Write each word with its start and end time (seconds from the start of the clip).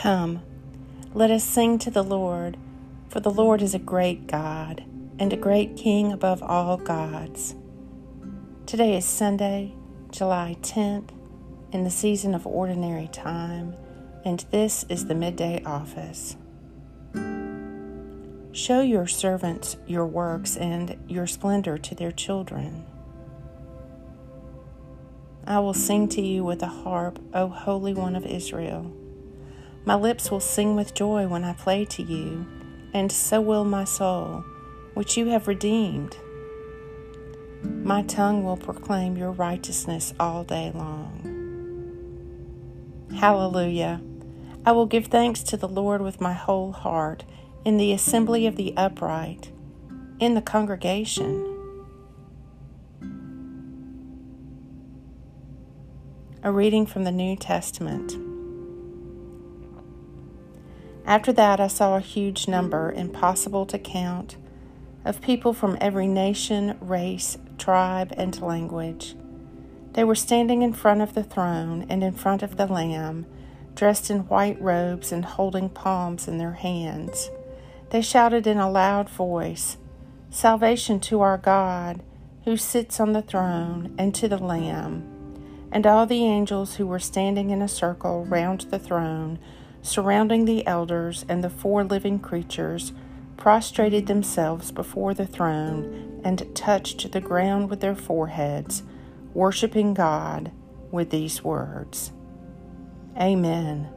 Come, 0.00 0.40
let 1.12 1.30
us 1.30 1.44
sing 1.44 1.78
to 1.80 1.90
the 1.90 2.02
Lord, 2.02 2.56
for 3.10 3.20
the 3.20 3.30
Lord 3.30 3.60
is 3.60 3.74
a 3.74 3.78
great 3.78 4.26
God 4.26 4.82
and 5.18 5.30
a 5.30 5.36
great 5.36 5.76
King 5.76 6.10
above 6.10 6.42
all 6.42 6.78
gods. 6.78 7.54
Today 8.64 8.96
is 8.96 9.04
Sunday, 9.04 9.74
July 10.10 10.56
10th, 10.62 11.10
in 11.70 11.84
the 11.84 11.90
season 11.90 12.34
of 12.34 12.46
ordinary 12.46 13.08
time, 13.08 13.74
and 14.24 14.42
this 14.50 14.86
is 14.88 15.04
the 15.04 15.14
midday 15.14 15.62
office. 15.66 16.34
Show 18.52 18.80
your 18.80 19.06
servants 19.06 19.76
your 19.86 20.06
works 20.06 20.56
and 20.56 20.96
your 21.08 21.26
splendor 21.26 21.76
to 21.76 21.94
their 21.94 22.10
children. 22.10 22.86
I 25.46 25.58
will 25.58 25.74
sing 25.74 26.08
to 26.08 26.22
you 26.22 26.42
with 26.42 26.62
a 26.62 26.68
harp, 26.68 27.18
O 27.34 27.48
Holy 27.48 27.92
One 27.92 28.16
of 28.16 28.24
Israel. 28.24 28.96
My 29.84 29.94
lips 29.94 30.30
will 30.30 30.40
sing 30.40 30.76
with 30.76 30.94
joy 30.94 31.26
when 31.26 31.42
I 31.42 31.54
play 31.54 31.84
to 31.86 32.02
you, 32.02 32.46
and 32.92 33.10
so 33.10 33.40
will 33.40 33.64
my 33.64 33.84
soul, 33.84 34.44
which 34.94 35.16
you 35.16 35.26
have 35.28 35.48
redeemed. 35.48 36.16
My 37.62 38.02
tongue 38.02 38.44
will 38.44 38.56
proclaim 38.56 39.16
your 39.16 39.32
righteousness 39.32 40.12
all 40.20 40.44
day 40.44 40.70
long. 40.74 41.40
Hallelujah. 43.16 44.00
I 44.64 44.72
will 44.72 44.86
give 44.86 45.06
thanks 45.06 45.42
to 45.44 45.56
the 45.56 45.68
Lord 45.68 46.02
with 46.02 46.20
my 46.20 46.34
whole 46.34 46.72
heart 46.72 47.24
in 47.64 47.78
the 47.78 47.92
assembly 47.92 48.46
of 48.46 48.56
the 48.56 48.74
upright, 48.76 49.50
in 50.18 50.34
the 50.34 50.42
congregation. 50.42 51.46
A 56.42 56.52
reading 56.52 56.86
from 56.86 57.04
the 57.04 57.12
New 57.12 57.36
Testament. 57.36 58.29
After 61.10 61.32
that, 61.32 61.58
I 61.58 61.66
saw 61.66 61.96
a 61.96 62.00
huge 62.00 62.46
number, 62.46 62.92
impossible 62.92 63.66
to 63.66 63.80
count, 63.80 64.36
of 65.04 65.20
people 65.20 65.52
from 65.52 65.76
every 65.80 66.06
nation, 66.06 66.78
race, 66.80 67.36
tribe, 67.58 68.14
and 68.16 68.40
language. 68.40 69.16
They 69.94 70.04
were 70.04 70.14
standing 70.14 70.62
in 70.62 70.72
front 70.72 71.02
of 71.02 71.14
the 71.14 71.24
throne 71.24 71.84
and 71.88 72.04
in 72.04 72.12
front 72.12 72.44
of 72.44 72.56
the 72.56 72.68
Lamb, 72.68 73.26
dressed 73.74 74.08
in 74.08 74.28
white 74.28 74.62
robes 74.62 75.10
and 75.10 75.24
holding 75.24 75.68
palms 75.68 76.28
in 76.28 76.38
their 76.38 76.52
hands. 76.52 77.28
They 77.90 78.02
shouted 78.02 78.46
in 78.46 78.58
a 78.58 78.70
loud 78.70 79.10
voice 79.10 79.78
Salvation 80.30 81.00
to 81.00 81.22
our 81.22 81.38
God, 81.38 82.04
who 82.44 82.56
sits 82.56 83.00
on 83.00 83.14
the 83.14 83.22
throne, 83.22 83.96
and 83.98 84.14
to 84.14 84.28
the 84.28 84.38
Lamb. 84.38 85.02
And 85.72 85.88
all 85.88 86.06
the 86.06 86.24
angels 86.24 86.76
who 86.76 86.86
were 86.86 87.00
standing 87.00 87.50
in 87.50 87.62
a 87.62 87.66
circle 87.66 88.24
round 88.26 88.60
the 88.60 88.78
throne, 88.78 89.40
surrounding 89.82 90.44
the 90.44 90.66
elders 90.66 91.24
and 91.28 91.42
the 91.42 91.50
four 91.50 91.84
living 91.84 92.18
creatures, 92.18 92.92
prostrated 93.36 94.06
themselves 94.06 94.70
before 94.70 95.14
the 95.14 95.26
throne 95.26 96.20
and 96.24 96.54
touched 96.54 97.12
the 97.12 97.20
ground 97.20 97.70
with 97.70 97.80
their 97.80 97.94
foreheads, 97.94 98.82
worshiping 99.32 99.94
God 99.94 100.52
with 100.90 101.10
these 101.10 101.42
words 101.42 102.12
Amen. 103.18 103.88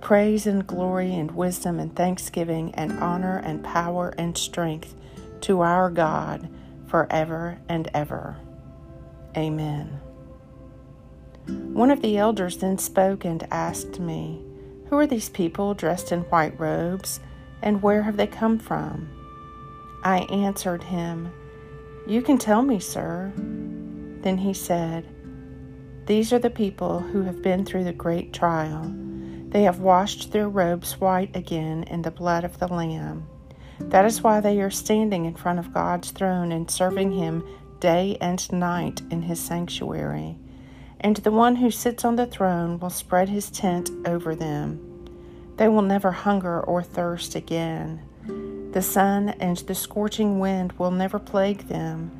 Praise 0.00 0.46
and 0.46 0.66
glory 0.66 1.14
and 1.14 1.30
wisdom 1.32 1.78
and 1.78 1.94
thanksgiving 1.94 2.74
and 2.74 2.92
honor 3.00 3.36
and 3.44 3.62
power 3.62 4.14
and 4.16 4.36
strength 4.36 4.94
to 5.42 5.60
our 5.60 5.90
God 5.90 6.48
forever 6.86 7.58
and 7.68 7.88
ever. 7.92 8.38
Amen. 9.36 10.00
One 11.46 11.90
of 11.90 12.02
the 12.02 12.16
elders 12.16 12.56
then 12.56 12.78
spoke 12.78 13.24
and 13.24 13.46
asked 13.50 14.00
me, 14.00 14.42
Who 14.90 14.98
are 14.98 15.06
these 15.06 15.30
people 15.30 15.72
dressed 15.72 16.12
in 16.12 16.20
white 16.22 16.58
robes, 16.60 17.20
and 17.62 17.82
where 17.82 18.02
have 18.02 18.16
they 18.18 18.26
come 18.26 18.58
from? 18.58 19.08
I 20.04 20.20
answered 20.30 20.82
him, 20.82 21.32
You 22.06 22.20
can 22.20 22.36
tell 22.36 22.62
me, 22.62 22.78
sir. 22.78 23.32
Then 23.36 24.36
he 24.36 24.52
said, 24.52 25.06
These 26.06 26.32
are 26.32 26.38
the 26.38 26.50
people 26.50 27.00
who 27.00 27.22
have 27.22 27.40
been 27.40 27.64
through 27.64 27.84
the 27.84 27.92
great 27.92 28.32
trial 28.32 28.92
they 29.50 29.64
have 29.64 29.80
washed 29.80 30.30
their 30.30 30.48
robes 30.48 31.00
white 31.00 31.34
again 31.34 31.82
in 31.84 32.02
the 32.02 32.10
blood 32.10 32.44
of 32.44 32.58
the 32.58 32.68
Lamb. 32.68 33.26
That 33.80 34.04
is 34.04 34.22
why 34.22 34.40
they 34.40 34.60
are 34.60 34.70
standing 34.70 35.24
in 35.24 35.34
front 35.34 35.58
of 35.58 35.74
God's 35.74 36.12
throne 36.12 36.52
and 36.52 36.70
serving 36.70 37.12
Him 37.12 37.44
day 37.80 38.16
and 38.20 38.52
night 38.52 39.02
in 39.10 39.22
His 39.22 39.40
sanctuary. 39.40 40.38
And 41.00 41.16
the 41.16 41.32
one 41.32 41.56
who 41.56 41.70
sits 41.70 42.04
on 42.04 42.16
the 42.16 42.26
throne 42.26 42.78
will 42.78 42.90
spread 42.90 43.28
His 43.28 43.50
tent 43.50 43.90
over 44.06 44.34
them. 44.34 45.08
They 45.56 45.68
will 45.68 45.82
never 45.82 46.12
hunger 46.12 46.60
or 46.60 46.82
thirst 46.82 47.34
again. 47.34 48.02
The 48.72 48.82
sun 48.82 49.30
and 49.40 49.56
the 49.58 49.74
scorching 49.74 50.38
wind 50.38 50.72
will 50.74 50.90
never 50.90 51.18
plague 51.18 51.68
them, 51.68 52.10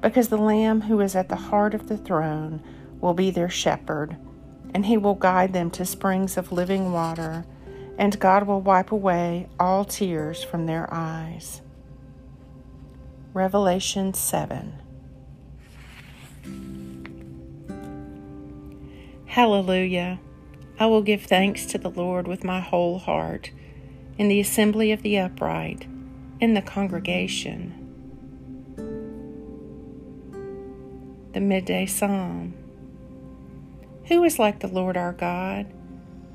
because 0.00 0.28
the 0.28 0.36
Lamb 0.36 0.82
who 0.82 1.00
is 1.00 1.14
at 1.14 1.28
the 1.28 1.36
heart 1.36 1.74
of 1.74 1.88
the 1.88 1.98
throne 1.98 2.62
will 3.00 3.14
be 3.14 3.30
their 3.30 3.50
shepherd 3.50 4.16
and 4.74 4.86
he 4.86 4.96
will 4.96 5.14
guide 5.14 5.52
them 5.52 5.70
to 5.70 5.84
springs 5.84 6.36
of 6.36 6.52
living 6.52 6.92
water, 6.92 7.44
and 7.96 8.18
God 8.18 8.46
will 8.46 8.60
wipe 8.60 8.92
away 8.92 9.48
all 9.58 9.84
tears 9.84 10.42
from 10.42 10.66
their 10.66 10.92
eyes. 10.92 11.62
Revelation 13.32 14.14
7 14.14 14.74
Hallelujah! 19.38 20.18
I 20.80 20.86
will 20.86 21.02
give 21.02 21.22
thanks 21.22 21.64
to 21.66 21.78
the 21.78 21.90
Lord 21.90 22.26
with 22.26 22.42
my 22.42 22.58
whole 22.58 22.98
heart, 22.98 23.52
in 24.18 24.26
the 24.26 24.40
assembly 24.40 24.90
of 24.90 25.02
the 25.02 25.16
upright, 25.16 25.86
in 26.40 26.54
the 26.54 26.60
congregation. 26.60 27.72
The 31.34 31.38
Midday 31.38 31.86
Psalm. 31.86 32.52
Who 34.06 34.24
is 34.24 34.40
like 34.40 34.58
the 34.58 34.66
Lord 34.66 34.96
our 34.96 35.12
God, 35.12 35.72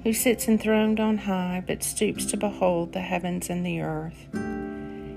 who 0.03 0.13
sits 0.13 0.47
enthroned 0.47 1.01
on 1.01 1.17
high, 1.17 1.61
but 1.67 1.83
stoops 1.83 2.25
to 2.27 2.37
behold 2.37 2.93
the 2.93 3.01
heavens 3.01 3.49
and 3.49 3.65
the 3.65 3.81
earth? 3.81 4.29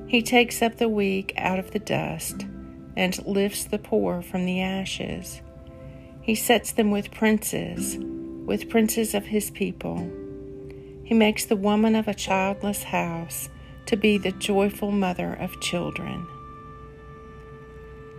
He 0.09 0.23
takes 0.23 0.61
up 0.61 0.79
the 0.79 0.89
weak 0.89 1.35
out 1.37 1.61
of 1.61 1.71
the 1.71 1.79
dust, 1.79 2.47
and 2.97 3.25
lifts 3.25 3.63
the 3.63 3.79
poor 3.79 4.23
from 4.23 4.45
the 4.45 4.61
ashes. 4.61 5.41
He 6.27 6.35
sets 6.35 6.73
them 6.73 6.91
with 6.91 7.13
princes, 7.13 7.97
with 8.47 8.69
princes 8.69 9.15
of 9.15 9.27
his 9.27 9.53
people. 9.53 10.11
He 11.05 11.15
makes 11.15 11.45
the 11.45 11.55
woman 11.55 11.95
of 11.95 12.09
a 12.09 12.15
childless 12.15 12.83
house 12.83 13.49
to 13.87 13.97
be 13.97 14.19
the 14.19 14.33
joyful 14.33 14.91
mother 14.91 15.35
of 15.35 15.61
children. 15.61 16.27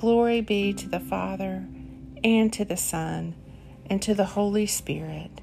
Glory 0.04 0.42
be 0.42 0.74
to 0.74 0.86
the 0.86 1.00
Father, 1.00 1.64
and 2.22 2.52
to 2.52 2.62
the 2.62 2.76
Son, 2.76 3.34
and 3.88 4.02
to 4.02 4.12
the 4.12 4.26
Holy 4.26 4.66
Spirit, 4.66 5.40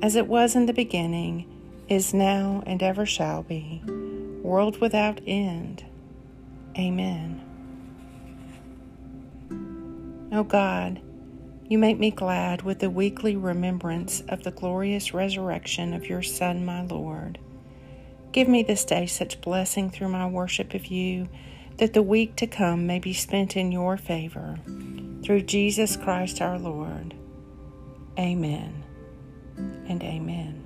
as 0.00 0.16
it 0.16 0.26
was 0.26 0.56
in 0.56 0.64
the 0.64 0.72
beginning, 0.72 1.46
is 1.86 2.14
now, 2.14 2.62
and 2.64 2.82
ever 2.82 3.04
shall 3.04 3.42
be, 3.42 3.82
world 4.42 4.80
without 4.80 5.20
end. 5.26 5.84
Amen. 6.78 7.42
O 10.32 10.42
God, 10.42 11.02
you 11.68 11.76
make 11.76 11.98
me 11.98 12.10
glad 12.10 12.62
with 12.62 12.78
the 12.78 12.88
weekly 12.88 13.36
remembrance 13.36 14.22
of 14.22 14.42
the 14.42 14.52
glorious 14.52 15.12
resurrection 15.12 15.92
of 15.92 16.08
your 16.08 16.22
Son, 16.22 16.64
my 16.64 16.80
Lord. 16.80 17.38
Give 18.32 18.48
me 18.48 18.62
this 18.62 18.86
day 18.86 19.04
such 19.04 19.42
blessing 19.42 19.90
through 19.90 20.08
my 20.08 20.26
worship 20.26 20.72
of 20.72 20.86
you 20.86 21.28
that 21.78 21.92
the 21.92 22.02
week 22.02 22.36
to 22.36 22.46
come 22.46 22.86
may 22.86 22.98
be 22.98 23.12
spent 23.12 23.56
in 23.56 23.72
your 23.72 23.96
favor. 23.96 24.58
Through 25.22 25.42
Jesus 25.42 25.96
Christ 25.96 26.40
our 26.40 26.58
Lord. 26.58 27.14
Amen 28.18 28.84
and 29.88 30.02
amen. 30.02 30.65